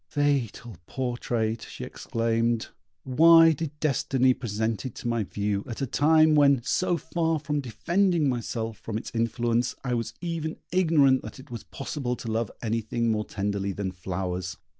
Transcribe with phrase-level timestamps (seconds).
[0.09, 2.69] Fatal portrait!" she exclaimed;
[3.03, 7.59] "why did destiny present it to my view at a time when, so far from
[7.61, 12.49] defending myself from its influence, I was even ignorant that it was possible to love
[12.63, 14.57] anything more tenderly than flowers."